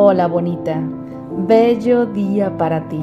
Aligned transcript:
Hola 0.00 0.28
bonita, 0.28 0.80
bello 1.48 2.06
día 2.06 2.56
para 2.56 2.88
ti. 2.88 3.00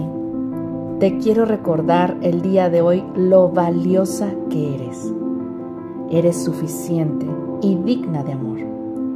Te 0.97 1.17
quiero 1.17 1.43
recordar 1.43 2.15
el 2.21 2.41
día 2.41 2.69
de 2.69 2.81
hoy 2.81 3.03
lo 3.17 3.49
valiosa 3.49 4.29
que 4.49 4.75
eres. 4.75 5.13
Eres 6.09 6.41
suficiente 6.41 7.25
y 7.61 7.75
digna 7.75 8.23
de 8.23 8.31
amor 8.31 8.59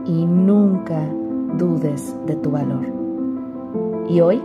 y 0.05 0.25
nunca 0.25 1.07
dudes 1.57 2.13
de 2.25 2.35
tu 2.35 2.51
valor. 2.51 2.85
Y 4.09 4.19
hoy 4.19 4.41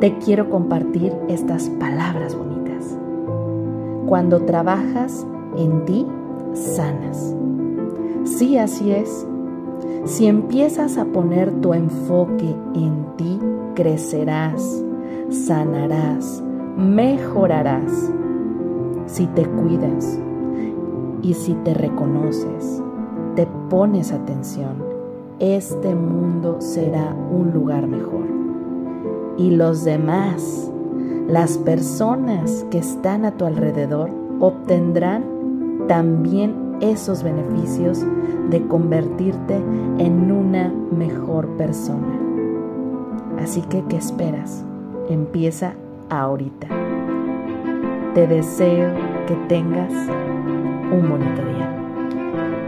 te 0.00 0.18
quiero 0.18 0.50
compartir 0.50 1.12
estas 1.28 1.68
palabras 1.78 2.36
bonitas. 2.36 2.98
Cuando 4.06 4.40
trabajas 4.40 5.24
en 5.56 5.84
ti, 5.84 6.04
sanas. 6.52 7.32
Sí, 8.24 8.58
así 8.58 8.90
es. 8.90 9.24
Si 10.04 10.26
empiezas 10.26 10.98
a 10.98 11.04
poner 11.04 11.52
tu 11.60 11.74
enfoque 11.74 12.56
en 12.74 13.06
ti, 13.16 13.38
crecerás, 13.76 14.84
sanarás, 15.30 16.42
mejorarás. 16.76 18.10
Si 19.06 19.26
te 19.28 19.46
cuidas 19.46 20.18
y 21.22 21.34
si 21.34 21.54
te 21.54 21.74
reconoces, 21.74 22.82
te 23.36 23.46
pones 23.70 24.10
atención, 24.10 24.82
este 25.38 25.94
mundo 25.94 26.60
será 26.60 27.14
un 27.30 27.52
lugar 27.52 27.86
mejor. 27.86 28.26
Y 29.38 29.50
los 29.50 29.84
demás, 29.84 30.68
las 31.28 31.58
personas 31.58 32.66
que 32.70 32.78
están 32.78 33.24
a 33.24 33.36
tu 33.36 33.44
alrededor, 33.44 34.10
obtendrán 34.40 35.22
también 35.86 36.61
esos 36.82 37.22
beneficios 37.22 38.04
de 38.50 38.66
convertirte 38.66 39.56
en 39.98 40.30
una 40.30 40.70
mejor 40.90 41.48
persona. 41.56 42.18
Así 43.40 43.62
que, 43.62 43.82
¿qué 43.88 43.96
esperas? 43.96 44.64
Empieza 45.08 45.74
ahorita. 46.10 46.66
Te 48.14 48.26
deseo 48.26 48.92
que 49.26 49.34
tengas 49.48 49.92
un 50.92 51.08
bonito 51.08 51.42
día. 51.42 52.61